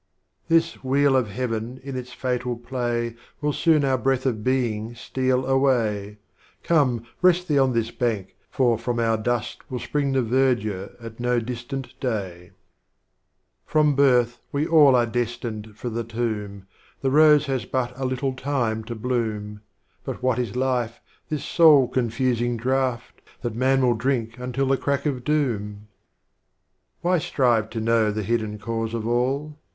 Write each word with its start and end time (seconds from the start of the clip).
III. 0.49 0.57
This 0.57 0.83
'wheel 0.83 1.15
of 1.15 1.29
heaven' 1.29 1.79
in 1.83 1.95
its 1.95 2.11
Fatal 2.11 2.57
Play 2.57 3.15
Will 3.39 3.53
soon 3.53 3.85
our 3.85 3.99
Breath 3.99 4.25
of 4.25 4.43
Being 4.43 4.95
steal 4.95 5.45
away,— 5.45 6.17
Come 6.63 7.05
rest 7.21 7.47
thee 7.47 7.59
on 7.59 7.73
this 7.73 7.91
bank, 7.91 8.35
for 8.49 8.79
from 8.79 8.99
our 8.99 9.15
dust 9.15 9.69
Will 9.69 9.77
spring 9.77 10.13
the 10.13 10.23
Verdure 10.23 10.93
at 10.99 11.19
no 11.19 11.39
distant 11.39 11.93
day. 11.99 12.49
24 13.67 13.77
Strophes 13.77 13.77
of 13.77 13.77
Omar 13.77 13.85
Khayydm. 13.85 13.91
IV. 13.91 13.95
From 13.95 13.95
Birth 14.33 14.39
we 14.51 14.67
all 14.67 14.95
are 14.95 15.05
destined 15.05 15.77
for 15.77 15.89
the 15.89 16.03
Tomb,— 16.03 16.65
The 17.03 17.11
Rose 17.11 17.45
has 17.45 17.65
but 17.65 17.93
a 17.95 18.03
little 18.03 18.33
time 18.33 18.83
to 18.85 18.95
Bloom,— 18.95 19.61
But 20.03 20.23
what 20.23 20.39
is 20.39 20.55
Life, 20.55 20.99
this 21.29 21.45
Soul 21.45 21.87
coafusiag 21.87 22.57
Draught, 22.57 23.21
That 23.43 23.53
mau 23.55 23.77
will 23.77 23.93
drink 23.93 24.39
until 24.39 24.65
the 24.67 24.77
Crack 24.77 25.05
of 25.05 25.23
Doom? 25.23 25.89
Why 27.01 27.19
strive 27.19 27.69
to 27.69 27.79
know 27.79 28.09
the 28.09 28.23
Hidden 28.23 28.57
Cause 28.57 28.95
of 28.95 29.05
All 29.05 29.59